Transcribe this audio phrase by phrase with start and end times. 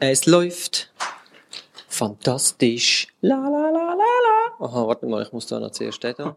[0.00, 0.92] Es läuft.
[1.88, 3.06] Fantastisch.
[3.20, 4.66] La la la la la.
[4.66, 6.36] Aha, warte mal, ich muss da noch zuerst den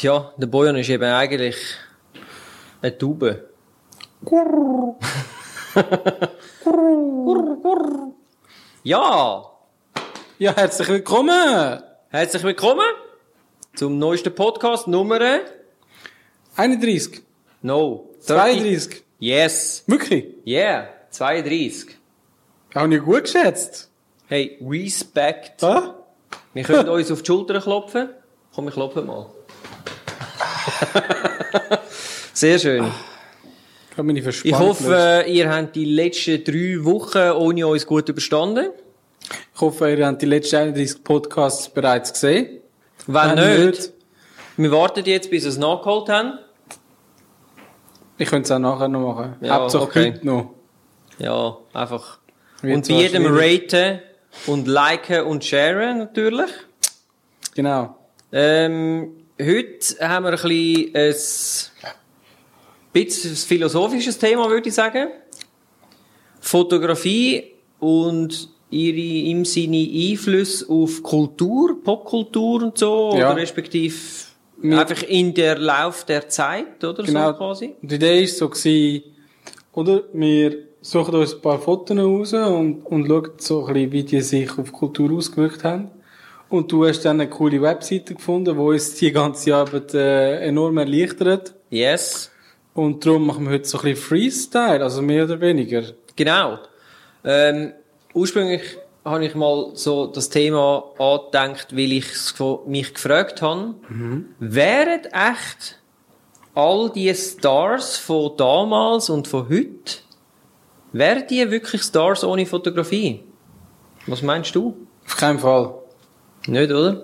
[0.00, 1.56] Tja, der Bojan ist eben eigentlich
[2.80, 3.50] eine Taube.
[8.82, 9.44] ja,
[10.38, 11.82] Ja, herzlich willkommen!
[12.08, 12.86] herzlich willkommen
[13.74, 15.20] zum neuesten Podcast Nummer
[16.56, 17.20] 31,
[17.60, 19.04] No 32.
[19.18, 20.28] Yes, Wirklich?
[20.46, 21.98] yeah, 32.
[22.74, 23.90] Habe ich gut geschätzt.
[24.28, 25.62] Hey, Respect.
[25.62, 25.94] Ha?
[26.54, 28.08] Wir können uns auf die Schulter klopfen.
[28.54, 29.26] Komm, ich klopfe mal.
[32.32, 32.86] Sehr schön.
[33.90, 34.58] Ich meine Ich gelöst.
[34.58, 38.70] hoffe, ihr habt die letzten drei Wochen ohne uns gut überstanden.
[39.54, 42.60] Ich hoffe, ihr habt die letzten 31 Podcasts bereits gesehen.
[43.06, 43.92] Wenn Wenn nicht,
[44.56, 46.38] wir warten jetzt, bis wir es nachgeholt haben.
[48.18, 49.36] Ich könnte es auch nachher noch machen.
[49.40, 50.12] Ja, Hauptsache okay.
[50.12, 50.50] heute noch.
[51.18, 52.18] Ja, einfach.
[52.62, 53.72] Wird und bei jedem schwierig.
[53.72, 54.00] raten
[54.46, 56.50] und liken und sharen natürlich.
[57.54, 57.96] Genau.
[58.32, 59.12] Ähm,
[59.46, 60.94] heute haben wir ein bisschen
[61.82, 61.92] ein
[62.92, 65.08] bisschen philosophisches Thema, würde ich sagen.
[66.40, 67.44] Fotografie
[67.78, 73.32] und ihre im Sinne Einfluss auf Kultur, Popkultur und so, Ja.
[73.32, 73.94] oder respektive
[74.62, 77.32] einfach in der Lauf der Zeit, oder Genau.
[77.32, 77.74] so quasi.
[77.82, 79.02] Die Idee war so, gewesen,
[79.72, 80.02] oder?
[80.12, 84.20] Wir suchen uns ein paar Fotos raus und, und schauen so ein bisschen, wie die
[84.20, 85.90] sich auf Kultur ausgewirkt haben.
[86.50, 90.78] Und du hast dann eine coole Webseite gefunden, die uns die ganze Arbeit äh, enorm
[90.78, 91.54] erleichtert.
[91.70, 92.30] Yes.
[92.74, 95.82] Und darum machen wir heute so ein bisschen Freestyle, also mehr oder weniger.
[96.16, 96.58] Genau.
[97.24, 97.72] Ähm,
[98.14, 98.62] ursprünglich
[99.04, 102.06] habe ich mal so das Thema angedenkt, weil ich
[102.66, 103.74] mich gefragt habe,
[104.38, 105.78] wären echt
[106.54, 109.98] all die Stars von damals und von heute,
[110.92, 113.22] wären die wirklich Stars ohne Fotografie?
[114.06, 114.76] Was meinst du?
[115.06, 115.79] Auf keinen Fall.
[116.46, 117.02] Nicht, oder?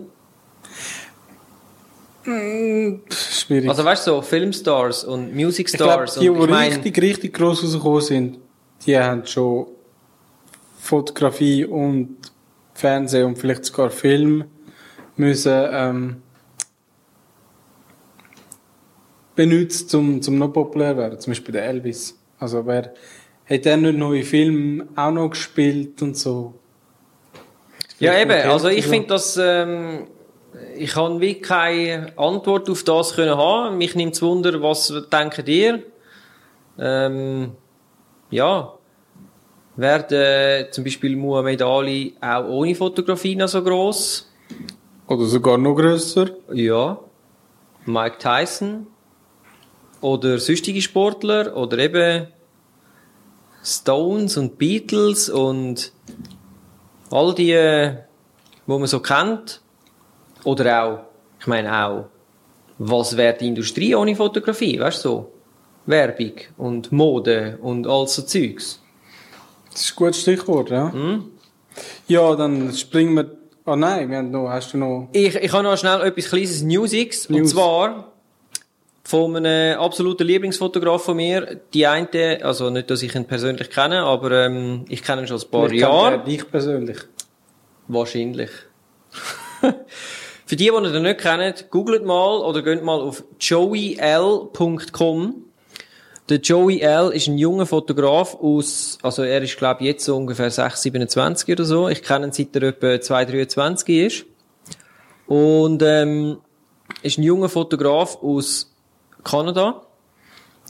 [2.24, 3.68] Pff, schwierig.
[3.68, 6.72] Also weißt du, so Filmstars und Music ich glaube, Stars die, und die ich mein,
[6.72, 8.38] richtig, richtig gross rausgekommen sind,
[8.84, 9.66] die haben schon
[10.78, 12.16] Fotografie und
[12.74, 14.44] Fernsehen und vielleicht sogar Film
[15.16, 16.16] müssen ähm,
[19.34, 21.20] benutzt, um, zum noch populär werden.
[21.20, 22.18] Zum Beispiel der Elvis.
[22.38, 22.92] Also wer
[23.48, 26.54] hat der nicht neue Filme auch noch gespielt und so?
[27.98, 28.50] Ja, eben.
[28.50, 30.06] Also ich finde das, ähm,
[30.76, 33.78] ich kann wie keine Antwort auf das können haben.
[33.78, 35.82] Mich nimmt Wunder, was denkt ihr?
[36.78, 37.52] Ähm,
[38.30, 38.72] ja.
[39.76, 44.30] Werden zum Beispiel Muhammad Ali auch ohne Fotografie noch so gross?
[45.06, 46.30] Oder sogar noch grösser.
[46.52, 46.98] Ja.
[47.84, 48.86] Mike Tyson?
[50.00, 51.56] Oder sonstige Sportler?
[51.56, 52.28] Oder eben
[53.62, 55.92] Stones und Beatles und
[57.10, 57.96] all die, äh,
[58.66, 59.60] wo man so kennt?
[60.44, 60.98] Oder auch,
[61.40, 62.06] ich meine auch,
[62.78, 64.78] was wäre die Industrie ohne Fotografie?
[64.78, 65.32] Weißt du so?
[65.86, 68.80] Werbung und Mode und all so Zeugs.
[69.70, 70.92] Das ist ein gutes Stichwort, ja.
[70.92, 71.30] Hm?
[72.08, 73.36] Ja, dann springen wir.
[73.64, 75.08] Ah nein, wir haben noch, hast du noch.
[75.12, 76.62] Ich, ich habe noch schnell etwas kleines.
[76.62, 77.50] Und News.
[77.50, 78.12] zwar
[79.06, 81.60] von einem absoluten Lieblingsfotograf von mir.
[81.72, 85.40] Die eine, also nicht, dass ich ihn persönlich kenne, aber ähm, ich kenne ihn schon
[85.40, 86.24] ein paar kennt Jahre.
[86.24, 86.98] Dich persönlich.
[87.86, 88.50] Wahrscheinlich.
[90.46, 95.34] Für die, die ihn nicht kennen, googelt mal oder geht mal auf joeyl.com.
[96.28, 97.10] Der Joey L.
[97.10, 101.48] ist ein junger Fotograf aus, also er ist, glaube ich, jetzt so ungefähr 6, 27
[101.52, 101.88] oder so.
[101.88, 104.26] Ich kenne ihn seit er etwa 2, 23 ist.
[105.28, 106.38] Und, ähm,
[107.02, 108.72] ist ein junger Fotograf aus
[109.26, 109.82] Kanada.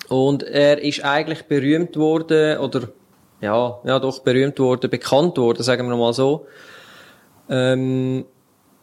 [0.08, 2.88] Und er ist eigentlich berühmt worden, oder,
[3.40, 6.46] ja, ja doch, berühmt worden, bekannt worden, sagen wir mal so.
[7.48, 8.24] Ähm,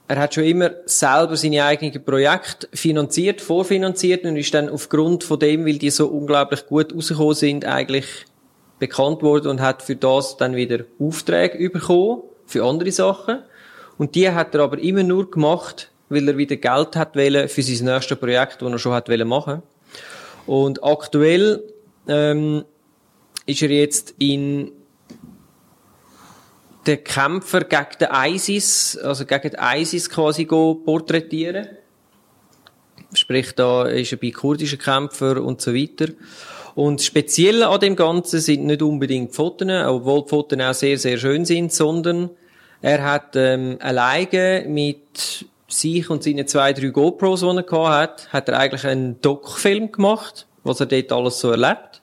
[0.08, 5.40] er hat schon immer selber seine eigenen Projekte finanziert, vorfinanziert und ist dann aufgrund von
[5.40, 8.06] dem, weil die so unglaublich gut rausgekommen sind, eigentlich
[8.80, 13.44] bekannt worden und hat für das dann wieder Aufträge bekommen, für andere Sachen.
[13.98, 17.86] Und die hat er aber immer nur gemacht, weil er wieder Geld hat für sein
[17.86, 19.62] nächstes Projekt, das er schon hat wollen machen.
[20.46, 21.64] Und aktuell
[22.08, 22.66] ähm,
[23.46, 24.72] ist er jetzt in
[26.86, 31.68] den Kämpfer gegen den ISIS, also gegen den ISIS quasi porträtieren.
[33.14, 36.10] Sprich, da ist er bei kurdischen Kämpfern und so weiter.
[36.76, 40.98] Und speziell an dem Ganzen sind nicht unbedingt die Fotos, obwohl die Fotos auch sehr,
[40.98, 42.32] sehr schön sind, sondern
[42.82, 48.34] er hat ähm, alleine mit sich und seinen zwei, drei GoPros, die er gehabt hat,
[48.34, 52.02] hat er eigentlich einen Doc-Film gemacht, was er dort alles so erlebt.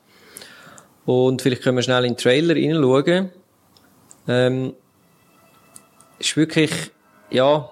[1.07, 3.31] Und vielleicht können wir schnell in den Trailer reinschauen.
[4.29, 4.75] Ähm,
[6.19, 6.71] ist wirklich,
[7.31, 7.71] ja,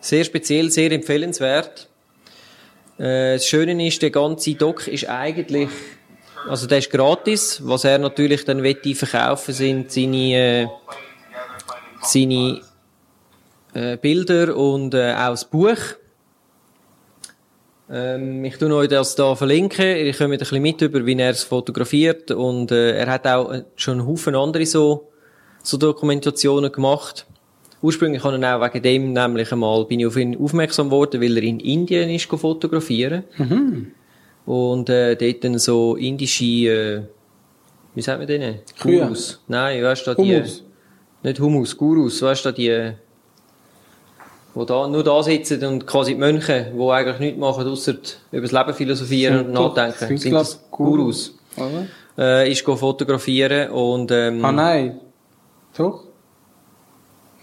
[0.00, 1.88] sehr speziell, sehr empfehlenswert.
[2.98, 5.68] Äh, das Schöne ist, der ganze Doc ist eigentlich,
[6.48, 7.60] also der ist gratis.
[7.64, 10.66] Was er natürlich dann wette verkaufen sind seine, äh,
[12.02, 12.60] seine
[13.74, 15.76] äh, Bilder und äh, auch das Buch.
[17.90, 19.96] Ähm, ich tue euch das da verlinken.
[19.96, 23.50] Ihr kommt ein bisschen mit über, wie er es fotografiert und äh, er hat auch
[23.52, 25.08] äh, schon einen Haufen andere so,
[25.62, 27.26] so Dokumentationen gemacht.
[27.80, 31.36] Ursprünglich habe ich auch wegen dem nämlich einmal bin ich auf ihn aufmerksam geworden, weil
[31.36, 33.24] er in Indien ist fotografieren.
[33.36, 33.92] Mhm.
[34.44, 37.02] Und äh, dort dann so indische, äh,
[37.94, 38.60] wie sagt man denen?
[38.80, 39.40] Gurus.
[39.46, 40.64] Nein, weißt du, die, Hummus.
[41.22, 42.92] nicht Humus, Gurus, weißt du, die,
[44.58, 47.94] wo da, nur da sitzen und quasi die Mönche, die eigentlich nichts machen, außer
[48.32, 49.98] über das Leben philosophieren und nachdenken.
[50.08, 51.34] sind Sind das Gurus?
[52.18, 55.00] Äh, ist go fotografieren und, ähm, Ah nein.
[55.76, 56.04] Doch?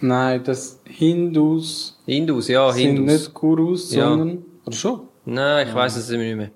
[0.01, 3.13] Nein, das Hindus Hindus, ja, sind Hindus.
[3.13, 4.09] nicht Gurus, Ja.
[4.09, 4.43] sondern...
[4.65, 4.99] Oder schon?
[5.23, 6.49] Nein, ich weiss es nicht mehr.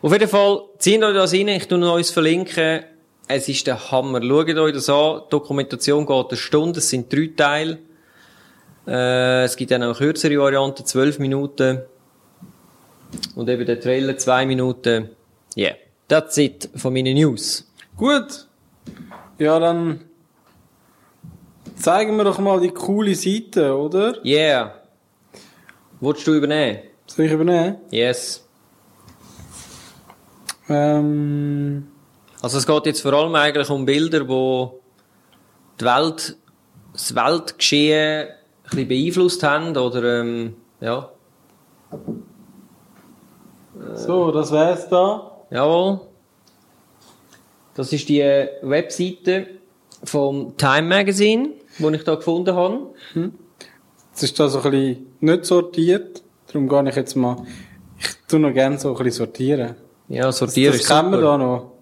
[0.00, 2.84] Auf jeden Fall, zieht euch das rein, ich tue euch verlinken.
[3.26, 4.22] Es ist der Hammer.
[4.22, 5.22] Schaut euch das an.
[5.24, 7.78] Die Dokumentation geht eine Stunde, es sind drei Teile.
[8.86, 11.82] Äh, es gibt dann auch kürzere Variante, zwölf Minuten.
[13.34, 15.10] Und eben der Trailer, zwei Minuten.
[15.56, 15.76] Yeah.
[16.08, 17.70] That's it von meinen News.
[17.96, 18.46] Gut.
[19.38, 20.00] Ja, dann
[21.76, 24.24] zeigen wir doch mal die coole Seite, oder?
[24.24, 24.74] Yeah.
[26.00, 26.80] Wolltest du übernehmen?
[27.06, 27.76] Soll ich übernehmen?
[27.90, 28.44] Yes.
[30.68, 31.86] Ähm,
[32.42, 34.80] Also es geht jetzt vor allem eigentlich um Bilder, wo
[35.80, 36.36] die Welt,
[36.92, 38.28] das Weltgeschehen
[38.64, 41.10] bisschen beeinflusst haben oder ähm, ja,
[43.94, 45.30] so, das wär's da.
[45.50, 46.00] jawohl.
[47.74, 49.46] Das ist die äh, Webseite
[50.04, 52.90] vom Time Magazine, die ich da gefunden habe.
[54.10, 56.22] Jetzt ist da so ein bisschen nicht sortiert.
[56.46, 57.44] Darum gehe ich jetzt mal...
[57.98, 59.74] Ich tu noch gerne so ein bisschen sortieren.
[60.08, 61.72] Ja, sortieren das ist kennen wir da noch.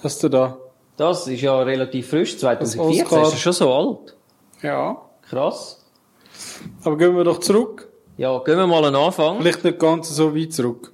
[0.00, 0.58] Das du da.
[0.96, 3.02] Das ist ja relativ frisch, 2014.
[3.04, 3.22] Oscar.
[3.22, 4.16] Ist das schon so alt?
[4.62, 5.00] Ja.
[5.28, 5.81] Krass.
[6.84, 7.88] Aber gehen wir doch zurück.
[8.16, 9.38] Ja, gehen wir mal an den Anfang.
[9.40, 10.92] Vielleicht nicht ganz so weit zurück.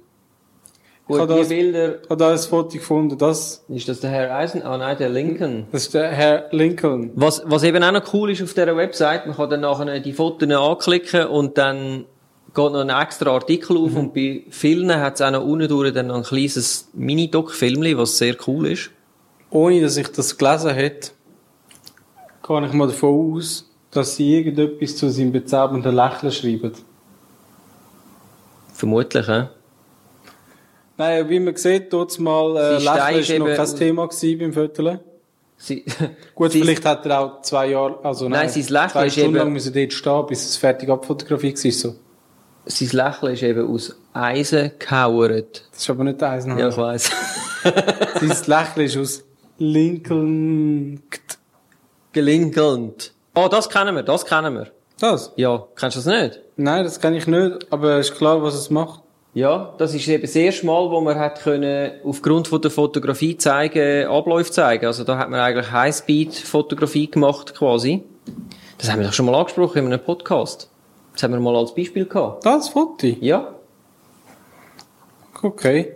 [1.09, 3.17] Gut, habe die Bilder, Ich habe da ein Foto gefunden.
[3.17, 4.61] Das, ist das der Herr Eisen?
[4.61, 5.65] Ah nein, der Lincoln.
[5.71, 7.11] das ist der Herr Lincoln.
[7.15, 10.13] Was, was eben auch noch cool ist auf dieser Website, man kann dann nachher die
[10.13, 12.05] Fotos anklicken und dann
[12.53, 15.93] geht noch ein extra Artikel auf und bei vielen hat es auch noch unten durch
[15.93, 18.91] dann noch ein kleines Mini-Doc-Filmchen, was sehr cool ist.
[19.49, 21.11] Ohne dass ich das gelesen hätte,
[22.47, 26.73] gehe ich mal davon aus, dass sie irgendetwas zu seinem bezaubernden Lächeln schreiben.
[28.73, 29.47] Vermutlich, hä?
[30.97, 34.99] Nein, wie man sieht, dort mal, äh, Lächeln war noch kein Thema gewesen beim Viertel.
[35.57, 35.83] Sie,
[36.35, 39.35] Gut, vielleicht hat er auch zwei Jahre, also nein, Nein, sein Lächeln zwei ist Stunden
[39.35, 41.71] lang müssen dort stehen, bis es fertig abfotografiert war.
[41.71, 41.95] So.
[42.65, 45.67] Sein Lächeln ist eben aus Eisen gehauert.
[45.71, 46.45] Das ist aber nicht eins.
[46.45, 47.11] Ja, ich weiss.
[48.21, 49.23] Sein Lächeln ist aus
[49.57, 51.01] Lincoln.
[52.13, 53.13] Gelinkelnd.
[53.35, 54.67] Oh, das kennen wir, das kennen wir.
[54.99, 55.31] Das?
[55.35, 56.41] Ja, kennst du das nicht?
[56.57, 59.01] Nein, das kann ich nicht, aber ist klar, was es macht.
[59.33, 63.37] Ja, das ist eben das erste Mal, wo man hat können, aufgrund von der Fotografie
[63.37, 64.87] zeigen, Abläufe zeigen.
[64.87, 68.03] Also da hat man eigentlich Highspeed-Fotografie gemacht, quasi.
[68.77, 70.69] Das haben wir doch schon mal angesprochen in einem Podcast.
[71.13, 72.45] Das haben wir mal als Beispiel gehabt.
[72.45, 73.07] Das Foto?
[73.19, 73.55] Ja.
[75.41, 75.93] Okay.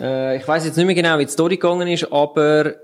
[0.00, 2.74] Äh, ich weiß jetzt nicht mehr genau, wie die Story gegangen ist, aber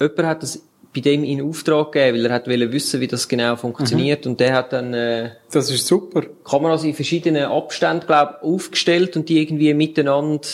[0.00, 0.62] jemand hat das
[0.94, 4.26] bei dem in Auftrag gegeben, weil er hat wollte wissen, wie das genau funktioniert.
[4.26, 6.22] Und der hat dann, äh, Das ist super.
[6.44, 10.46] Kameras in verschiedenen Abständen, glaub, aufgestellt und die irgendwie miteinander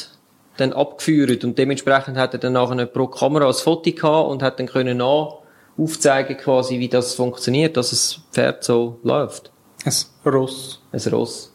[0.57, 1.45] dann abgeführt.
[1.45, 4.99] Und dementsprechend hat er dann nachher pro Kamera ein Foto gehabt und hat dann können
[4.99, 5.39] nach
[5.77, 9.53] aufzeigen quasi, wie das funktioniert, dass das Pferd so läuft.
[9.85, 9.93] Ein
[10.27, 10.83] Ross.
[10.93, 11.53] Ein Ross.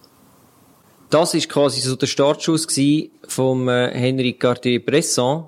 [1.10, 5.46] Das ist quasi so der Startschuss gsi vom äh, Henri Cartier-Bresson,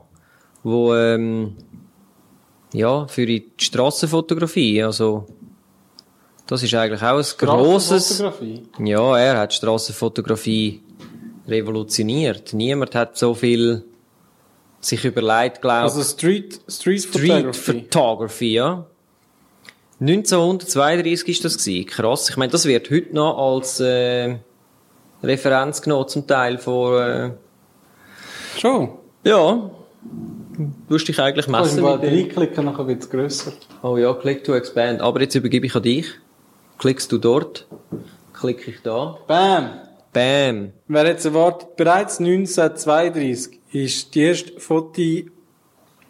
[0.63, 1.55] wo ähm,
[2.75, 5.25] ja für die Strassenfotografie, also
[6.47, 8.23] das ist eigentlich auch ein grosses
[8.79, 10.81] ja, er hat Strassenfotografie
[11.47, 12.53] revolutioniert.
[12.53, 13.83] Niemand hat so viel
[14.79, 17.81] sich überlegt, glaube Also Street, Street, Street Photography.
[17.81, 18.85] Photography, ja.
[19.99, 21.87] 1932 ist das gewesen.
[21.87, 22.29] Krass.
[22.29, 24.37] Ich meine, das wird heute noch als, äh,
[25.23, 27.31] Referenz genommen zum Teil von, äh,
[28.57, 28.89] Schon.
[29.23, 29.71] ja,
[30.57, 32.13] du dich eigentlich Kannst messen du mal mit dem.
[32.19, 33.53] reinklicken, nachher wird es grösser.
[33.81, 35.01] Oh ja, click to expand.
[35.01, 36.07] Aber jetzt übergebe ich an dich.
[36.77, 37.67] Klickst du dort,
[38.33, 39.17] klicke ich da.
[39.27, 39.69] Bam!
[40.13, 40.71] Bam.
[40.87, 45.31] Wer jetzt erwartet, bereits 1932 ist die erste Foto Von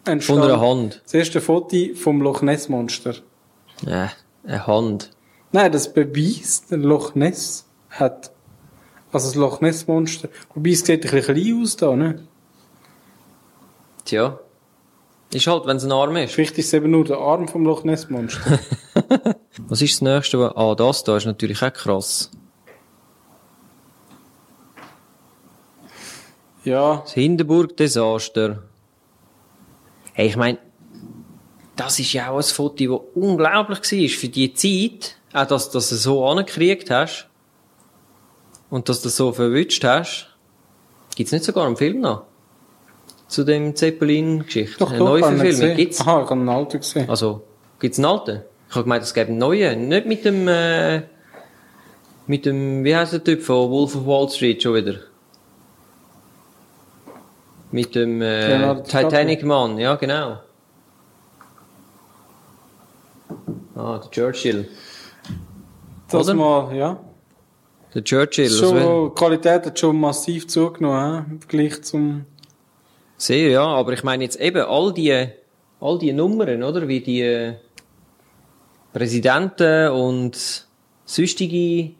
[0.04, 0.42] entstanden.
[0.44, 1.00] einer Hand.
[1.04, 3.14] Das erste Foto vom Loch Ness Monster.
[3.84, 4.08] Äh,
[4.46, 5.10] eine Hand.
[5.52, 8.30] Nein, das beweist, der Loch Ness hat,
[9.12, 12.20] also das Loch Ness Monster, wobei es sieht ein bisschen klein aus da, ne?
[14.06, 14.38] Tja.
[15.32, 16.32] Ist halt, wenn es ein Arm ist.
[16.34, 18.58] Vielleicht ist es eben nur der Arm vom Loch Ness Monster.
[19.68, 20.38] Was ist das nächste?
[20.40, 22.30] was- Ah, das da ist natürlich auch krass.
[26.64, 28.62] ja, Das Hindenburg-Desaster.
[30.14, 30.58] Hey, ich mein,
[31.76, 35.16] das ist ja auch ein Foto, das unglaublich war für die Zeit.
[35.32, 37.28] Auch, dass, dass du so angekriegt hast.
[38.70, 40.28] Und dass du das so verwünscht hast.
[41.14, 42.24] Gibt's nicht sogar einen Film noch?
[43.28, 44.78] Zu dem Zeppelin-Geschichte?
[44.78, 45.46] doch, Eine doch, Neuverfilmung?
[45.46, 45.76] gesehen.
[45.76, 46.00] Gibt's?
[46.00, 47.08] Aha, ich habe einen alten gesehen.
[47.10, 47.42] Also,
[47.80, 48.42] gibt's einen alten?
[48.68, 49.88] Ich habe gemeint, es gäbe einen neuen.
[49.88, 51.02] Nicht mit dem, äh,
[52.26, 54.94] mit dem, wie heißt der Typ von Wolf of Wall Street schon wieder?
[57.72, 59.08] Mit dem, äh, Leonardo DiCaprio.
[59.08, 60.38] Titanic Mann, ja, genau.
[63.74, 64.68] Ah, der Churchill.
[66.10, 66.34] Das oder?
[66.34, 66.98] mal, ja.
[67.94, 71.32] Der Churchill, Schon, die Qualität hat schon massiv zugenommen, he?
[71.32, 72.24] im Vergleich zum,
[73.18, 75.26] Sehr, ja, aber ich meine jetzt eben all die,
[75.80, 76.86] all die Nummern, oder?
[76.86, 77.54] Wie die äh,
[78.92, 80.66] Präsidenten und
[81.04, 81.92] sonstige.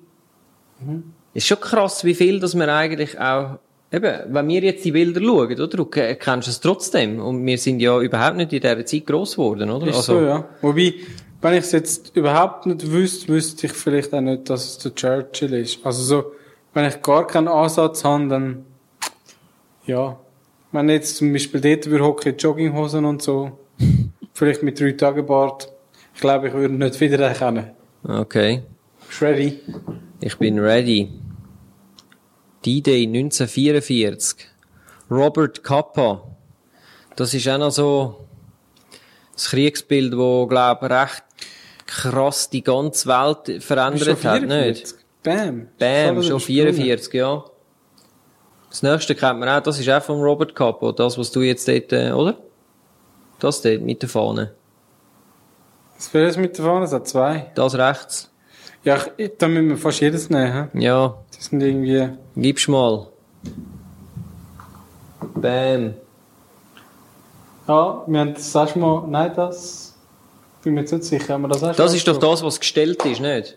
[1.34, 3.58] Ist schon krass, wie viel, dass wir eigentlich auch,
[3.92, 5.68] eben, wenn wir jetzt die Bilder schauen, oder?
[5.68, 7.20] Du ke- kennst es trotzdem.
[7.20, 9.86] Und wir sind ja überhaupt nicht in dieser Zeit gross geworden, oder?
[9.88, 10.44] ist so, ja.
[10.62, 10.94] Wobei,
[11.40, 14.94] wenn ich es jetzt überhaupt nicht wüsste, wüsste ich vielleicht auch nicht, dass es der
[14.94, 15.78] Churchill ist.
[15.84, 16.32] Also so,
[16.74, 18.64] wenn ich gar keinen Ansatz habe, dann,
[19.86, 20.18] ja.
[20.76, 23.52] Wenn ich jetzt zum Beispiel dort würde hocken, in Jogginghosen und so,
[24.34, 25.72] vielleicht mit drei Tagen Bart,
[26.14, 27.70] ich glaube, ich würde nicht wieder erkennen.
[28.06, 28.62] Okay.
[29.08, 29.60] Bist du ready?
[30.20, 31.08] Ich bin ready.
[32.66, 34.48] D-Day 1944.
[35.10, 36.22] Robert Kappa.
[37.16, 38.26] Das ist auch noch so
[39.32, 41.24] das Kriegsbild, wo, glaube ich, recht
[41.86, 44.94] krass die ganze Welt verändert hat, nicht?
[45.22, 45.68] Bam.
[45.78, 46.40] Bam, schon übersprungen.
[46.74, 47.44] 44, ja.
[48.76, 51.66] Das nächste kennt man auch, das ist auch von Robert Kappa, das, was du jetzt
[51.66, 52.36] dort, äh, oder?
[53.38, 54.52] Das dort, mit der Fahne.
[55.96, 56.84] Das mit der Fahne?
[56.84, 57.50] Es hat zwei.
[57.54, 58.30] Das rechts.
[58.84, 60.68] Ja, ich, da müssen wir fast jedes nehmen.
[60.74, 60.78] hä?
[60.78, 63.06] Ja, Die sind irgendwie, gib's mal.
[65.34, 65.94] Bam.
[67.66, 69.94] ja, wir haben das erste Mal, nein, das,
[70.62, 73.02] bin mir jetzt nicht sicher, haben wir das erste Das ist doch das, was gestellt
[73.06, 73.56] ist, nicht?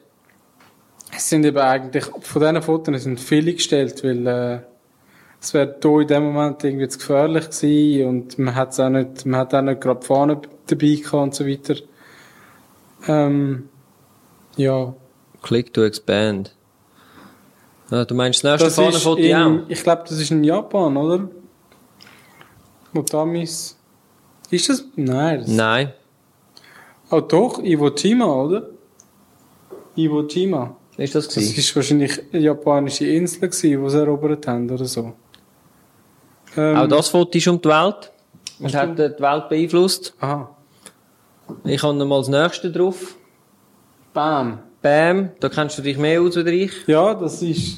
[1.13, 4.59] Es sind eben eigentlich, von diesen Fotos sind viele gestellt, weil, äh,
[5.41, 9.25] es wäre hier in dem Moment irgendwie zu gefährlich gewesen und man hat auch nicht,
[9.25, 11.75] man hat auch nicht gerade Fahne dabei gehabt und so weiter.
[13.07, 13.69] Ähm,
[14.57, 14.93] ja.
[15.41, 16.53] Click to expand.
[17.89, 19.69] Ja, du meinst das nächste Das Fahnenfoto in, auch?
[19.69, 21.29] ich glaube, das ist in Japan, oder?
[22.91, 23.77] Wo Tamis,
[24.49, 24.83] ist das?
[24.95, 25.39] Nein.
[25.41, 25.93] Das Nein.
[27.11, 28.69] Oh doch, Iwo Jima, oder?
[29.95, 30.75] Iwo Jima.
[30.97, 31.57] Ist das Das gewesen?
[31.57, 35.13] ist wahrscheinlich eine japanische Insel gewesen, die sie erobert haben, oder so.
[36.57, 38.11] Ähm, Auch das Foto ist um die Welt.
[38.59, 40.13] Und hat die Welt beeinflusst.
[40.19, 40.49] Aha.
[41.63, 43.15] Ich habe mal das nächste drauf.
[44.13, 44.59] Bam.
[44.81, 45.29] Bam.
[45.39, 46.71] Da kennst du dich mehr aus als ich.
[46.87, 47.77] Ja, das ist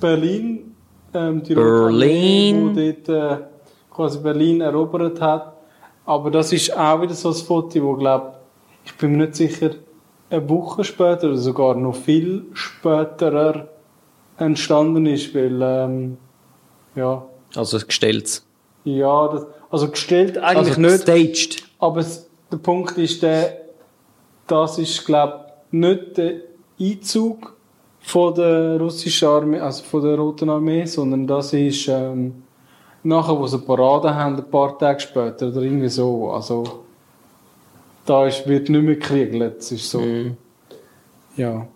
[0.00, 0.74] Berlin.
[1.14, 2.68] Ähm, die Berlin.
[2.68, 3.44] Rote die dort äh,
[3.90, 5.54] quasi Berlin erobert hat.
[6.04, 8.40] Aber das ist auch wieder so ein Foto, wo, glaub,
[8.84, 9.70] ich bin mir nicht sicher,
[10.30, 13.68] eine Woche später oder sogar noch viel später
[14.38, 16.18] entstanden ist, weil, ähm,
[16.94, 17.22] ja,
[17.54, 18.42] Also gestellt.
[18.84, 21.62] ja, das, also gestellt eigentlich also nicht, staged.
[21.78, 23.58] aber es, der Punkt ist der,
[24.46, 26.34] das ist, glaub, nicht der
[26.80, 27.54] Einzug
[28.00, 32.42] von der russischen Armee, also von der Roten Armee, sondern das ist, ähm,
[33.02, 36.84] nachher, wo sie Parade haben, ein paar Tage später, oder irgendwie so, also,
[38.06, 40.36] da ist, wird nicht mehr gekriegelt, es ist so, Mhm.
[41.36, 41.66] ja.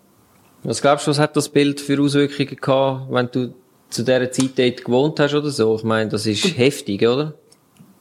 [0.63, 3.53] Was glaubst du, was hat das Bild für Auswirkungen gehabt, wenn du
[3.93, 5.75] zu dieser Zeit dort gewohnt hast oder so?
[5.75, 7.33] Ich meine, das ist heftig, oder?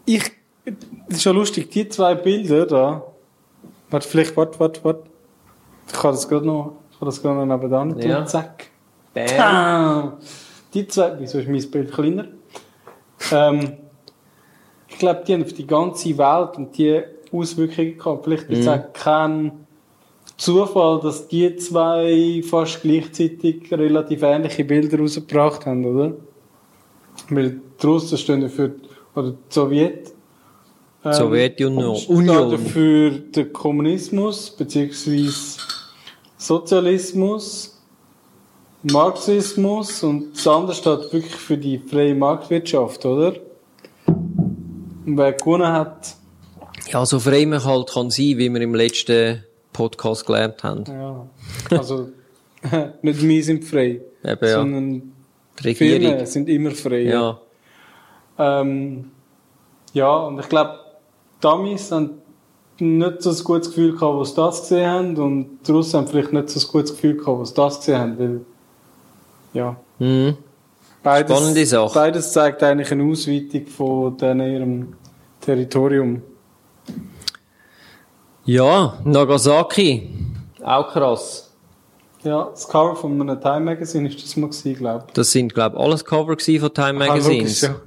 [0.06, 0.22] Ich,
[0.64, 3.02] das ist schon lustig, die zwei Bilder da,
[3.90, 5.02] warte, vielleicht, warte, warte, warte,
[5.86, 8.24] ich kann das gerade noch, ich kann das gerade noch nebenan tun, Ja.
[8.26, 8.66] zack.
[9.14, 10.14] Bam.
[10.72, 12.28] Die zwei, wieso ist mein Bild kleiner?
[13.30, 13.74] Ähm,
[14.88, 18.24] ich glaube, die haben auf die ganze Welt und die Auswirkungen gehabt.
[18.24, 19.66] Vielleicht ist es auch kein
[20.42, 26.14] Zufall, dass die zwei fast gleichzeitig relativ ähnliche Bilder rausgebracht haben, oder?
[27.30, 28.74] Weil die Russen stehen ja für,
[29.14, 30.12] oder die Sowjet.
[31.04, 31.96] ähm, Sowjetunion.
[32.08, 32.58] Union.
[32.58, 35.60] für den Kommunismus, beziehungsweise
[36.36, 37.80] Sozialismus,
[38.82, 43.34] Marxismus und das andere steht wirklich für die freie Marktwirtschaft, oder?
[44.06, 46.16] Und wer gewonnen hat,
[46.90, 50.84] Ja, so frei man halt kann sein, wie wir im letzten Podcast gelernt haben.
[50.88, 51.26] ja,
[51.70, 52.08] also,
[53.02, 54.52] nicht wir sind frei, Eben, ja.
[54.54, 55.12] sondern
[55.62, 56.26] Die Firmen Regierung.
[56.26, 57.02] sind immer frei.
[57.02, 57.38] Ja.
[58.38, 59.10] Ähm,
[59.92, 60.78] ja, und ich glaube,
[61.42, 62.10] die Amis haben
[62.78, 66.32] nicht so ein gutes Gefühl gehabt, was das gesehen haben, und die Russen haben vielleicht
[66.32, 68.40] nicht so ein gutes Gefühl gehabt, was das gesehen haben, weil,
[69.52, 70.36] ja, Mhm.
[71.02, 71.94] beides, Spannende Sache.
[71.94, 74.94] beides zeigt eigentlich eine Ausweitung von ihrem
[75.40, 76.22] Territorium.
[78.44, 80.08] Ja, Nagasaki.
[80.62, 81.50] Auch krass.
[82.24, 85.12] Ja, das Cover von einem Time Magazine ist das mal gewesen, glaube ich.
[85.14, 86.38] Das sind, glaube ich, alles Cover von
[86.74, 87.62] Time Ah, Magazines.
[87.62, 87.80] logisch,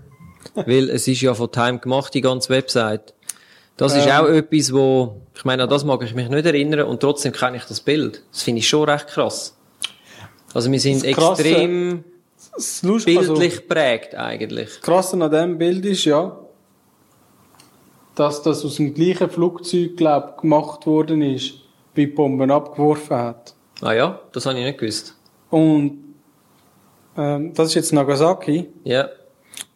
[0.56, 0.66] ja.
[0.68, 3.14] Weil es ist ja von Time gemacht, die ganze Website.
[3.78, 4.12] Das ist Ähm.
[4.14, 7.58] auch etwas, wo, ich meine, an das mag ich mich nicht erinnern und trotzdem kenne
[7.58, 8.24] ich das Bild.
[8.32, 9.58] Das finde ich schon recht krass.
[10.54, 12.04] Also wir sind Das Krasse- extrem
[12.54, 14.68] also, bildlich geprägt eigentlich.
[14.70, 16.38] das Krasse an diesem Bild ist ja,
[18.16, 21.56] dass das aus dem gleichen Flugzeug, glaube ich, gemacht worden ist,
[21.94, 23.54] wie die Bomben abgeworfen hat.
[23.82, 25.16] Ah ja, das habe ich nicht gewusst.
[25.50, 26.00] Und
[27.18, 28.68] ähm, das ist jetzt Nagasaki.
[28.84, 29.10] Ja,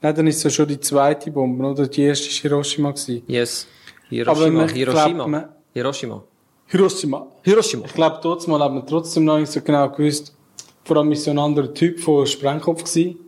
[0.01, 1.88] Nein, dann ist es ja schon die zweite Bombe, oder?
[1.88, 2.91] Die erste war Hiroshima.
[2.91, 3.22] Gewesen.
[3.27, 3.67] yes.
[4.10, 5.10] Aber Hiroshima, man Hiroshima.
[5.13, 6.24] glaubt, man- Hiroshima.
[6.67, 7.27] Hiroshima.
[7.43, 7.86] Hiroshima.
[7.86, 10.36] Ich glaube, dort mal hat man trotzdem noch nicht so genau gewusst,
[10.84, 13.19] vor allem ist so ein anderer Typ von Sprengkopf gewesen.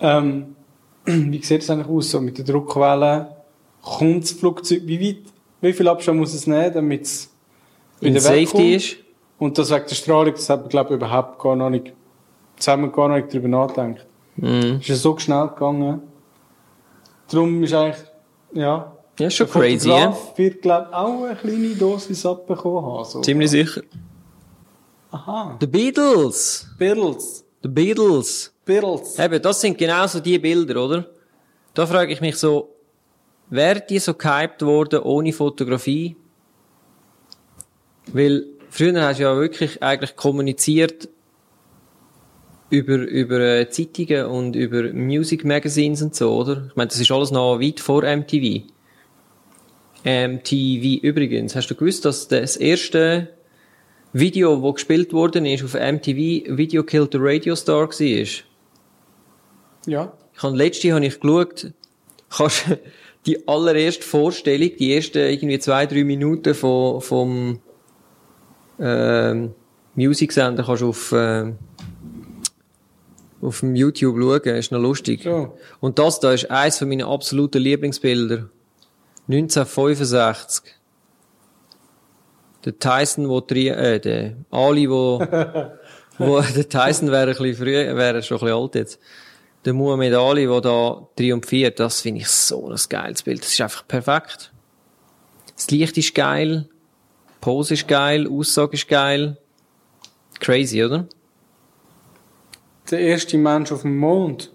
[0.00, 0.56] Ähm,
[1.04, 3.36] wie sieht es eigentlich aus, so mit der Druckwelle?
[3.82, 5.24] Kommt das Flugzeug, wie weit,
[5.60, 7.30] wie viel Abstand muss es nehmen, damit es
[8.00, 8.64] In wieder Safety wegkommt?
[8.64, 8.96] ist.
[9.38, 11.92] Und das wegen der Strahlung, das hat man, glaube ich, überhaupt gar noch nicht,
[12.64, 14.06] wir gar noch nicht drüber nachgedacht.
[14.36, 14.78] Mhm.
[14.80, 16.02] Ist ja so schnell gegangen.
[17.28, 18.04] Darum ist eigentlich,
[18.52, 18.92] ja.
[19.18, 20.16] Ja, ist schon der crazy, ja?
[20.36, 23.04] Wird, glaube ich, auch eine kleine Dosis abbekommen haben.
[23.04, 23.20] So.
[23.20, 23.82] Ziemlich sicher.
[25.10, 25.56] Aha.
[25.60, 26.68] The Beatles.
[26.78, 27.44] Beatles.
[27.62, 28.54] The Beatles.
[28.64, 29.18] Beatles.
[29.18, 31.06] Eben, das sind genau so die Bilder, oder?
[31.74, 32.68] Da frage ich mich so,
[33.52, 36.16] wären die so gehypt worden ohne Fotografie?
[38.12, 41.08] Weil früher hast du ja wirklich eigentlich kommuniziert
[42.70, 46.64] über, über äh, Zeitungen und über Music Magazines und so, oder?
[46.70, 48.64] Ich meine, das ist alles noch weit vor MTV.
[50.04, 51.54] MTV übrigens.
[51.54, 53.28] Hast du gewusst, dass das erste
[54.14, 58.26] Video, das gespielt worden ist auf MTV, Video Killed the Radio Star war?
[59.86, 60.12] Ja.
[60.34, 61.72] Ich habe letzte habe ich geschaut,
[62.30, 62.64] kannst
[63.26, 67.60] die allererste Vorstellung, die ersten irgendwie zwei, drei Minuten von, vom
[68.80, 69.54] ähm,
[69.94, 71.58] Music-Sender kannst du auf, ähm,
[73.40, 75.22] auf dem YouTube schauen, ist noch lustig.
[75.22, 75.56] So.
[75.80, 78.48] Und das da ist eins von meinen absoluten Lieblingsbilder.
[79.28, 80.74] 1965.
[82.64, 85.20] Der Tyson, wo tri äh, der Ali, wo,
[86.18, 89.00] wo, der Tyson wäre ein bisschen früh, wäre schon ein bisschen alt jetzt.
[89.64, 93.42] Der Muhammad Ali, der da triumphiert, das finde ich so ein geiles Bild.
[93.42, 94.52] Das ist einfach perfekt.
[95.54, 96.68] Das Licht ist geil,
[97.40, 99.36] Pose ist geil, Aussage ist geil.
[100.40, 101.06] Crazy, oder?
[102.90, 104.50] Der erste Mensch auf dem Mond.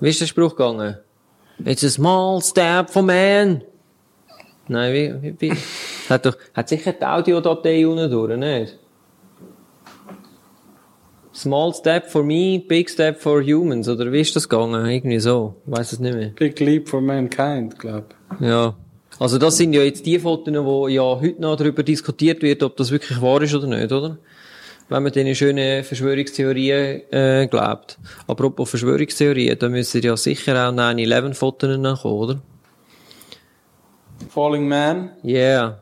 [0.00, 0.98] Wie ist der Spruch gegangen?
[1.64, 3.62] It's a small step for man.
[4.68, 5.56] Nein, wie, wie, wie?
[6.08, 8.78] hat doch, hat sicher die Audiodatei unten durch, nicht?
[11.36, 14.86] Small step for me, big step for humans, oder wie ist das gegangen?
[14.86, 15.54] Irgendwie so.
[15.66, 16.28] Ich weiss es nicht mehr.
[16.28, 18.06] Big Leap for Mankind, glaube
[18.40, 18.74] Ja.
[19.18, 22.76] Also das sind ja jetzt die Fotos, wo ja heute noch darüber diskutiert wird, ob
[22.78, 24.16] das wirklich wahr ist oder nicht, oder?
[24.88, 27.98] Wenn man diesen schönen Verschwörungstheorien äh, glaubt.
[28.26, 32.42] Apropos Verschwörungstheorien, da müssen ja sicher auch 9-11-Fotos nachkommen, oder?
[34.30, 35.10] Falling Man.
[35.22, 35.80] Yeah.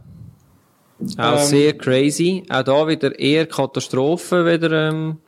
[1.17, 1.47] Auch Ähm.
[1.47, 2.43] sehr crazy.
[2.49, 5.19] Auch da wieder eher Katastrophe, wieder, ähm,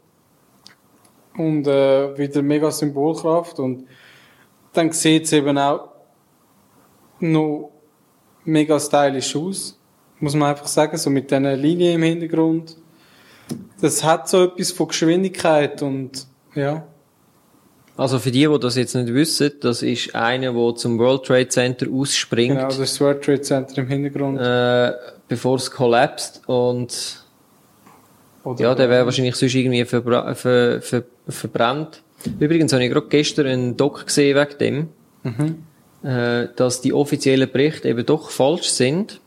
[1.39, 3.59] Und äh, wieder mega Symbolkraft.
[3.59, 3.87] Und
[4.73, 5.91] dann sieht es eben auch
[7.21, 7.73] noch
[8.45, 9.79] mega stylisch aus.
[10.19, 12.77] Muss man einfach sagen, so mit diesen Linien im Hintergrund.
[13.81, 16.87] Das hat so etwas von Geschwindigkeit und ja.
[17.97, 21.49] also für die, die das jetzt nicht wissen, das ist einer, der zum World Trade
[21.49, 22.57] Center ausspringt.
[22.57, 24.41] Genau, das World Trade Center im Hintergrund.
[24.41, 24.93] äh,
[25.29, 27.25] bevor es kollapst und
[28.43, 32.03] Oder ja, der wäre wahrscheinlich sonst irgendwie verbra ver ver verbrannt.
[32.39, 34.89] Übrigens habe ich gerade gestern einen Doc gesehen wegen dem,
[35.23, 36.09] Mhm.
[36.09, 39.21] äh, dass die offiziellen Berichte eben doch falsch sind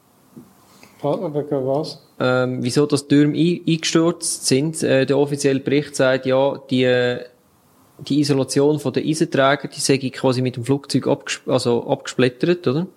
[1.01, 2.05] Wegen was?
[2.19, 4.81] ähm, wieso das Türme ein, eingestürzt sind.
[4.83, 7.17] Äh, der offizielle Bericht sagt, ja, die,
[7.99, 12.87] die Isolation von der Eisenträger, die sei quasi mit dem Flugzeug abges also abgesplittert, oder?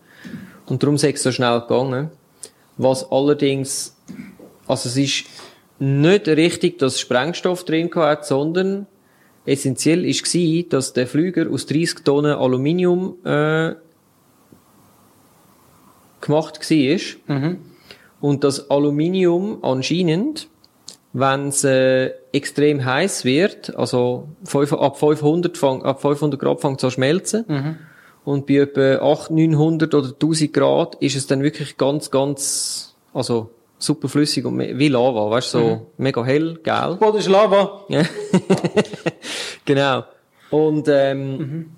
[0.66, 2.10] Und darum sei es so schnell gegangen.
[2.76, 3.96] Was allerdings,
[4.66, 5.24] also es ist
[5.78, 8.86] nicht richtig, dass Sprengstoff drin hat, sondern
[9.44, 13.74] essentiell ist gsi, dass der Flüger aus 30 Tonnen Aluminium äh,
[16.20, 17.38] gemacht war.
[17.38, 17.58] Mhm.
[18.20, 20.48] Und das Aluminium anscheinend,
[21.12, 24.28] wenn es äh, extrem heiß wird, also
[24.70, 27.44] ab 500, fang, ab 500 Grad fängt es an zu schmelzen.
[27.48, 27.78] Mhm.
[28.24, 33.50] Und bei etwa 800, 900 oder 1000 Grad ist es dann wirklich ganz, ganz, also
[33.82, 36.96] super flüssig und wie Lava, weißt du, so mega hell, gel.
[36.98, 37.84] Boden ist Lava.
[37.88, 38.02] Ja.
[39.64, 40.04] genau.
[40.50, 41.72] Und ähm,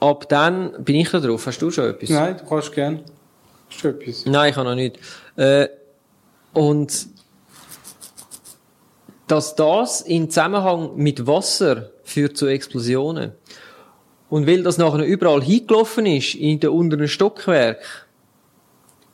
[0.00, 1.46] ab dann bin ich da drauf.
[1.46, 2.10] Hast du schon etwas?
[2.10, 3.04] Nein, du kannst gern.
[3.70, 4.26] Hast du etwas?
[4.26, 4.98] Nein, ich habe noch nicht.
[5.36, 5.68] Äh,
[6.52, 7.08] und
[9.26, 13.32] dass das in Zusammenhang mit Wasser führt zu Explosionen.
[14.30, 18.08] Und weil das nachher überall hingelaufen ist, in den unteren Stockwerk,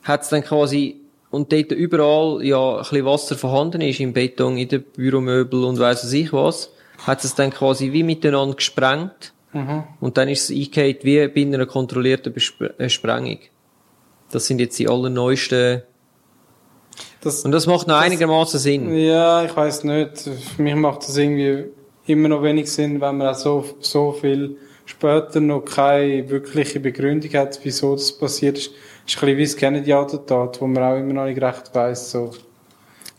[0.03, 1.01] hat es dann quasi,
[1.35, 5.79] und dort überall ja ein bisschen Wasser vorhanden ist, im Beton, in den Büromöbel und
[5.79, 6.71] weiss was ich was,
[7.07, 9.33] hat es dann quasi wie miteinander gesprengt.
[9.53, 9.85] Mhm.
[10.01, 13.39] Und dann ist es eingeht wie bei einer kontrollierten Bespr äh, Sprengung.
[14.31, 15.83] Das sind jetzt die allerneuesten.
[17.21, 18.95] Das, Und das macht noch einigermaßen Sinn.
[18.97, 20.19] ja, ich weiß nicht.
[20.19, 21.65] Für mich macht das irgendwie
[22.07, 27.33] immer noch wenig Sinn, wenn man auch so, so viel später noch keine wirkliche Begründung
[27.33, 28.71] hat, wieso das passiert ist.
[29.07, 32.31] Ist ein bisschen wie das Kennedy-Attentat, wo man auch immer noch nicht recht weiss, so.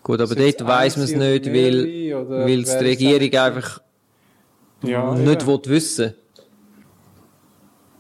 [0.04, 3.82] Gut, aber dort weiss man es nicht, weil, weil es die Regierung einfach
[4.84, 5.60] Ja, nicht ja.
[5.66, 6.14] wissen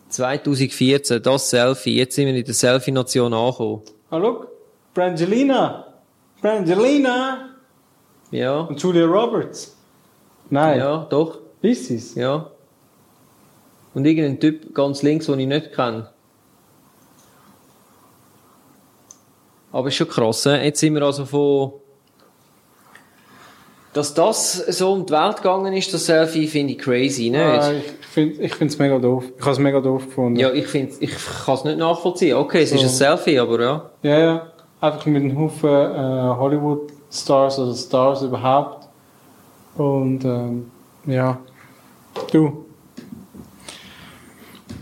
[0.10, 1.98] 2014, das Selfie.
[1.98, 3.82] Jetzt sind wir in der Selfie-Nation angekommen.
[4.10, 4.48] Ah, look.
[4.94, 5.88] Brangelina.
[6.42, 7.50] Brangelina.
[8.32, 8.62] Ja.
[8.62, 9.76] Und Julia Roberts.
[10.50, 10.80] Nein.
[10.80, 11.40] Ja, doch.
[11.62, 12.16] Ist sie's?
[12.16, 12.50] Ja.
[13.94, 16.10] Und irgendein Typ ganz links, den ich nicht kenne.
[19.76, 20.46] Aber ist schon krass?
[20.46, 21.74] Jetzt sind wir also von,
[23.92, 27.42] dass das so um die Welt gegangen ist, das Selfie, finde ich crazy, nicht?
[27.42, 29.26] Ah, ich finde ich find's mega doof.
[29.38, 30.40] Ich habe es mega doof gefunden.
[30.40, 31.12] Ja, ich finde, ich
[31.46, 32.38] kann es nicht nachvollziehen.
[32.38, 32.86] Okay, es ist So.
[32.86, 33.90] ein Selfie, aber ja.
[34.04, 34.48] Ja, ja.
[34.80, 38.88] Einfach mit einem Haufen äh, Hollywood-Stars oder Stars überhaupt.
[39.76, 40.72] Und ähm,
[41.06, 41.38] ja.
[42.32, 42.64] Du.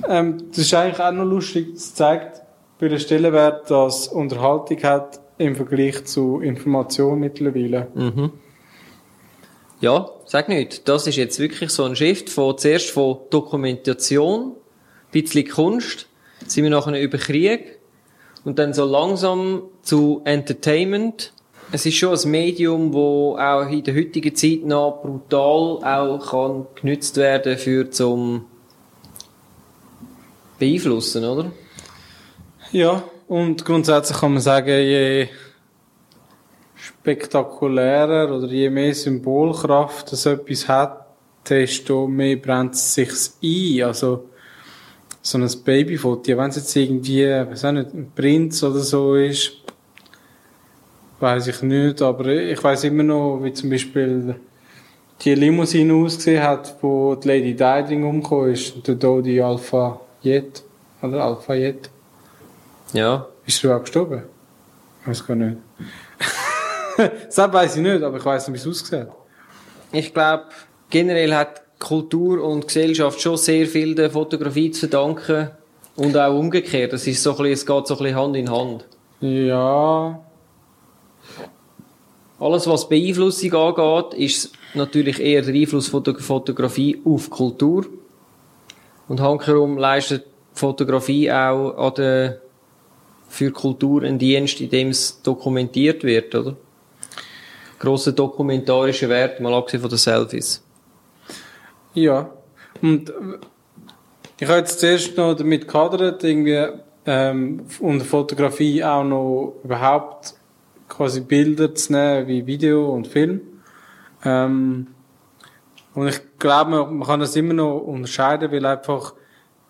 [0.08, 1.74] Ähm, das ist eigentlich auch noch lustig.
[1.74, 2.43] Es zeigt,
[2.84, 7.88] welchen Stellenwert das Unterhaltung hat im Vergleich zu Information mittlerweile.
[7.96, 8.32] Mhm.
[9.82, 10.88] Ja, sag nicht.
[10.88, 16.08] Das ist jetzt wirklich so ein Shift von zuerst von Dokumentation, ein bisschen Kunst,
[16.48, 17.80] sind wir nachher über Krieg
[18.46, 21.34] und dann so langsam zu Entertainment.
[21.72, 26.68] Es ist schon ein Medium, wo auch in der heutigen Zeit noch brutal auch kann
[26.76, 28.46] genützt werden für zum
[30.60, 31.52] beeinflussen, oder?
[32.74, 35.28] Ja, und grundsätzlich kann man sagen, je
[36.74, 41.06] spektakulärer oder je mehr Symbolkraft das etwas hat,
[41.48, 43.12] desto mehr brennt es sich
[43.44, 43.84] ein.
[43.84, 44.28] Also,
[45.22, 49.52] so ein Babyfoto, wenn es jetzt irgendwie, weiß auch nicht, ein Prinz oder so ist,
[51.20, 54.34] weiß ich nicht, aber ich weiß immer noch, wie zum Beispiel
[55.22, 60.02] die Limousine ausgesehen hat, wo die Lady Di drin umgekommen ist, und der Dodi Alpha
[60.24, 60.64] Jet,
[61.04, 61.93] oder Alpha Jet.
[62.94, 63.28] Ja.
[63.46, 64.24] Ist du auch gestorben?
[65.02, 65.58] Ich weiß gar nicht.
[66.98, 69.08] das weiß ich nicht, aber ich weiß nicht, wie es aussieht.
[69.92, 70.46] Ich glaube,
[70.90, 75.52] generell hat Kultur und Gesellschaft schon sehr viel der Fotografie zu verdanken.
[75.96, 76.94] Und auch umgekehrt.
[76.94, 78.86] Das ist so ein bisschen, es geht so ein bisschen Hand in Hand.
[79.20, 80.20] Ja,
[82.40, 87.86] Alles, was Beeinflussung angeht, ist natürlich eher der Einfluss von der Fotografie auf Kultur.
[89.08, 92.42] Und handherum leistet Fotografie auch an der,
[93.28, 96.56] für Kultur einen Dienst, in dem es dokumentiert wird, oder?
[97.80, 100.64] Grosser dokumentarischer Wert, mal abgesehen von den Selfies.
[101.94, 102.30] ja.
[102.82, 103.14] Und
[104.40, 106.68] ich habe jetzt zuerst noch damit gehadert, irgendwie
[107.06, 110.34] ähm, unter Fotografie auch noch überhaupt
[110.90, 113.42] quasi Bilder zu nehmen, wie Video und Film.
[114.24, 114.88] Ähm,
[115.94, 119.14] und ich glaube, man, man kann das immer noch unterscheiden, weil einfach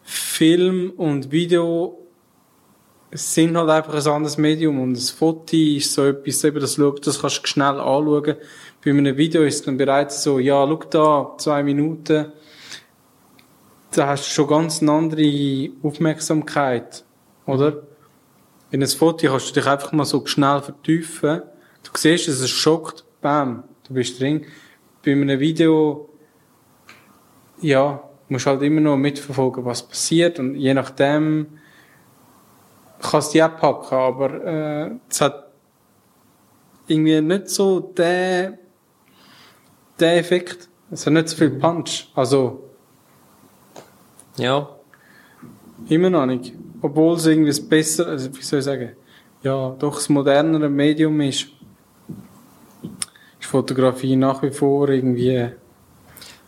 [0.03, 2.02] Film und Video
[3.15, 7.21] sind halt einfach ein anderes Medium und das Foto ist so etwas, eben das, das
[7.21, 8.35] kannst du schnell anschauen.
[8.83, 12.31] Bei einem Video ist es dann bereits so, ja, schau da, zwei Minuten,
[13.91, 17.03] da hast du schon ganz eine andere Aufmerksamkeit,
[17.45, 17.83] oder?
[18.71, 21.43] In ein Foto kannst du dich einfach mal so schnell vertiefen.
[21.83, 24.45] Du siehst, es schockt, bam, du bist drin.
[25.05, 26.09] Bei einem Video,
[27.61, 31.59] ja, musst halt immer noch mitverfolgen, was passiert und je nachdem
[33.03, 35.51] kannst du die auch packen, aber äh, es hat
[36.87, 38.57] irgendwie nicht so den,
[39.99, 40.67] den Effekt.
[40.91, 42.07] Es hat nicht so viel Punch.
[42.15, 42.63] Also,
[44.37, 44.69] Ja.
[45.89, 46.53] immer noch nicht.
[46.81, 48.91] Obwohl es irgendwie das bessere, also wie soll ich sagen,
[49.41, 51.47] ja, doch das modernere Medium ist,
[53.39, 55.49] ist Fotografie nach wie vor irgendwie.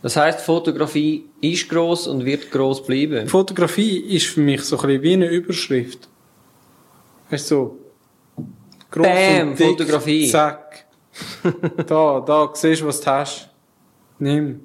[0.01, 3.27] Das heisst, Fotografie ist gross und wird gross bleiben.
[3.27, 6.07] Fotografie ist für mich so ein bisschen wie eine Überschrift.
[7.29, 8.43] Weißt du, so.
[8.91, 10.29] gross Bam, und dick, Fotografie.
[10.29, 10.85] Zack.
[11.87, 13.49] da, da, siehst du, was du hast.
[14.19, 14.61] Nimm.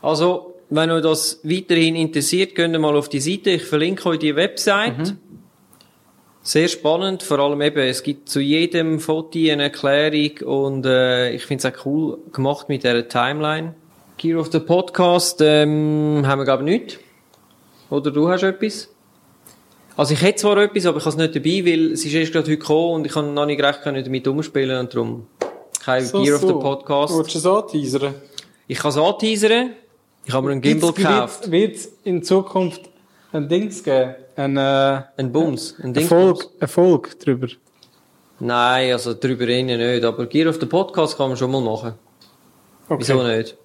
[0.00, 3.50] Also, wenn euch das weiterhin interessiert, geht mal auf die Seite.
[3.50, 5.16] Ich verlinke euch die Website.
[6.44, 11.46] Sehr spannend, vor allem eben, es gibt zu jedem Foto eine Erklärung und äh, ich
[11.46, 13.76] finde es auch cool gemacht mit dieser Timeline.
[14.16, 16.98] Gear of the Podcast ähm, haben wir glaube ich nicht.
[17.90, 18.91] Oder du hast etwas?
[19.96, 22.32] Also ich hätte zwar etwas, aber ich habe es nicht dabei, weil es ist erst
[22.32, 25.26] gerade heute gekommen und ich habe noch nicht recht können damit umspielen und darum
[25.84, 27.18] kein Gear of the Podcast.
[27.18, 28.14] Willst du es anteasern?
[28.68, 29.72] Ich kann es anteasern.
[30.24, 31.50] Ich habe mir einen Gimbal gekauft.
[31.50, 32.88] Wird es in Zukunft
[33.32, 34.14] ein Dings geben?
[34.36, 35.74] Ein, äh, Ein Bums.
[35.82, 37.48] Ein Erfolg, Erfolg drüber.
[38.40, 40.04] Nein, also drüber innen nicht.
[40.04, 41.94] Aber Gear of the Podcast kann man schon mal machen.
[42.88, 43.00] Okay.
[43.00, 43.56] Wieso nicht?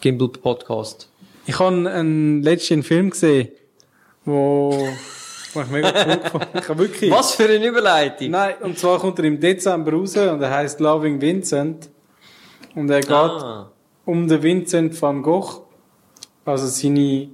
[0.00, 1.08] Gimbal Podcast.
[1.46, 3.48] Ich habe einen letzten Film gesehen,
[4.24, 4.76] wo,
[5.62, 7.10] ich mega cool gefunden Ich habe wirklich...
[7.10, 8.30] Was für eine Überleitung!
[8.30, 11.90] Nein, und zwar kommt er im Dezember raus und er heißt Loving Vincent.
[12.74, 13.70] Und er geht Ah,
[14.04, 15.62] um den Vincent van Gogh.
[16.44, 17.28] Also seine,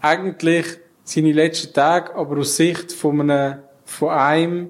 [0.00, 0.66] eigentlich
[1.04, 4.68] seine letzten Tage, aber aus Sicht von einem, von einem,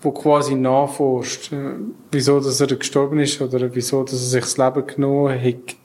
[0.00, 1.74] wo quasi nachforscht, äh,
[2.10, 5.76] wieso, dass er gestorben ist oder wieso, dass er sich das Leben genommen hat.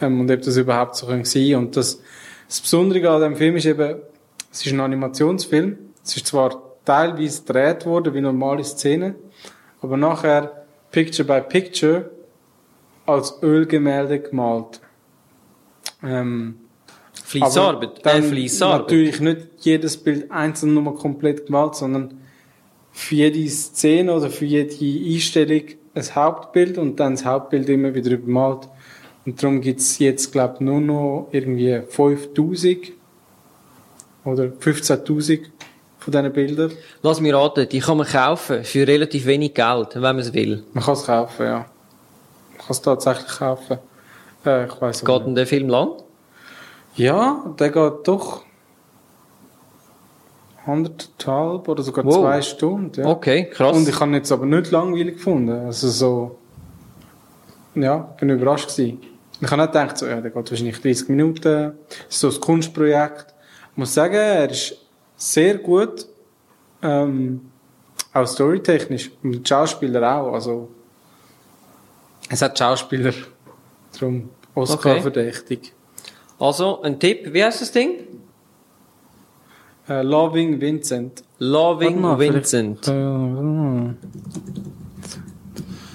[0.00, 1.54] Ähm, und ob das überhaupt so sein kann.
[1.56, 2.00] Und das,
[2.48, 3.96] das Besondere an dem Film ist eben,
[4.54, 5.76] es ist ein Animationsfilm.
[6.04, 9.16] Es ist zwar teilweise gedreht worden, wie normale Szenen,
[9.82, 12.08] aber nachher Picture by Picture
[13.04, 14.80] als Ölgemälde gemalt.
[16.04, 16.60] Ähm,
[17.98, 18.82] Äh, dann Fleissarbeit.
[18.82, 22.20] Natürlich nicht jedes Bild einzeln nur komplett gemalt, sondern
[22.92, 24.72] für jede Szene oder für jede
[25.12, 25.62] Einstellung
[25.94, 28.68] ein Hauptbild und dann das Hauptbild immer wieder übermalt.
[29.26, 32.92] Und darum gibt's jetzt, glaube ich, nur noch irgendwie 5000
[34.24, 35.40] oder 15.000
[35.98, 36.72] von diesen Bildern.
[37.02, 40.64] Lass mich raten, die kann man kaufen für relativ wenig Geld, wenn man es will.
[40.72, 41.58] Man kann es kaufen, ja.
[41.58, 43.78] Man kann es tatsächlich kaufen.
[44.44, 45.90] Äh, ich weiss Geht denn der Film lang?
[46.96, 48.42] Ja, der geht doch
[50.66, 52.14] anderthalb oder sogar Wow.
[52.16, 53.00] zwei Stunden.
[53.00, 53.06] Ja.
[53.06, 53.76] Okay, krass.
[53.76, 55.66] Und ich habe ihn jetzt aber nicht langweilig gefunden.
[55.66, 56.38] Also so,
[57.74, 59.00] ja, bin überrascht gewesen.
[59.40, 61.72] Ich habe nicht gedacht, so, ja, der geht wahrscheinlich 30 Minuten.
[61.88, 63.33] Das ist so ein Kunstprojekt.
[63.74, 64.76] Ich muss sagen, er ist
[65.16, 66.06] sehr gut,
[66.82, 67.40] ähm,
[68.12, 69.10] auch storytechnisch.
[69.22, 70.68] Und die Schauspieler auch, also,
[72.30, 73.12] es hat Schauspieler,
[73.92, 75.00] darum Oscar Okay.
[75.02, 75.72] verdächtig.
[76.38, 78.06] Also, ein Tipp, wie heißt das Ding?
[79.88, 81.24] Äh, Loving Vincent.
[81.40, 82.86] Loving mal, Vincent.
[82.86, 82.92] Äh,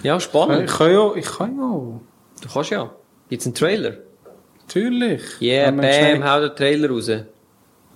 [0.04, 0.70] Ja, Ich spannend.
[0.70, 2.00] kann ja, ich kann ja.
[2.42, 2.90] Du kannst ja.
[3.30, 3.94] Gibt's einen Trailer?
[4.66, 5.22] Natürlich.
[5.42, 7.10] Yeah, bam, schnell- hau den Trailer raus.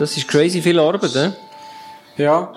[0.00, 1.36] Das ist crazy viel Arbeit, ne?
[2.16, 2.54] Ja.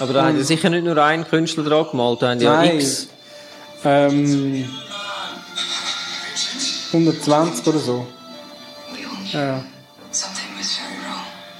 [0.00, 2.80] Aber da haben ja sicher nicht nur einen Künstler dran gemalt, da haben ja Nein.
[2.80, 3.06] X.
[3.84, 4.68] ähm,
[6.92, 8.06] 120 oder so.
[9.32, 9.64] Ja.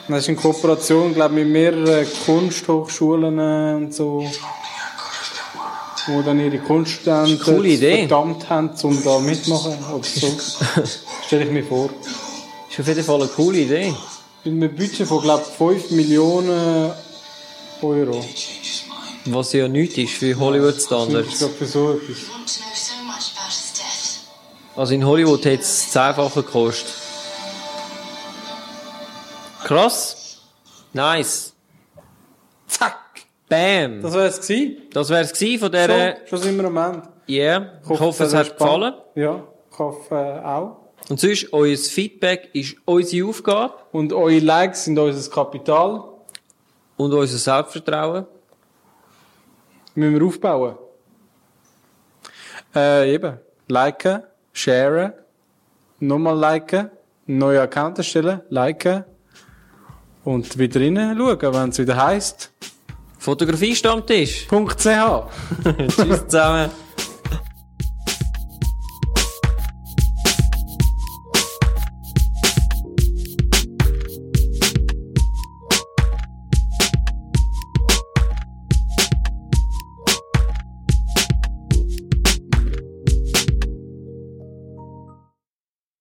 [0.09, 4.29] Das ist in Kooperation, glaube ich, mit mehreren Kunsthochschulen äh, und so,
[6.09, 10.27] wo dann ihre Kunststudenten verdammt haben, um da mitmachen oder so.
[11.27, 11.91] Stelle ich mir vor.
[12.75, 13.95] Ist auf jeden Fall eine coole Idee.
[14.43, 16.91] Mit einem Budget von, glaube ich, 5 Millionen
[17.81, 18.25] Euro.
[19.27, 21.39] Was ja nichts ist für Hollywood-Standards.
[21.39, 22.17] glaube für so etwas.
[24.75, 26.93] Also in Hollywood hätte es zehnfache gekostet.
[29.63, 30.41] Krass.
[30.93, 31.53] Nice.
[33.49, 34.03] Bam!
[34.03, 34.77] Das wär's gewesen.
[34.93, 37.03] Das wär's gewesen von dieser, Schon, schon sind wir am Ende.
[37.29, 37.73] yeah.
[37.89, 38.97] Ich hoffe, es das hat ist spannend.
[39.15, 39.39] gefallen.
[39.39, 40.84] Ja, ich hoffe äh, auch.
[41.09, 46.05] Und sonst, euer Feedback ist unsere Aufgabe Und eure Likes sind unser Kapital.
[46.97, 48.27] und unser Selbstvertrauen.
[49.95, 50.77] Müssen wir aufbauen.
[52.75, 53.39] Äh, eben.
[53.69, 55.13] Liken, sharen,
[56.01, 56.91] nochmal liken,
[57.27, 59.05] neuen Account erstellen, liken
[60.25, 62.53] und wieder rein schauen, wenn es wieder heisst.
[63.19, 64.47] Fotografie-Stammtisch.
[64.49, 64.49] .ch
[65.89, 66.71] Tschüss zusammen.